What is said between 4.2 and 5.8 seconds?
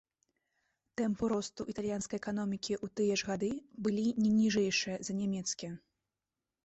не ніжэйшыя за нямецкія.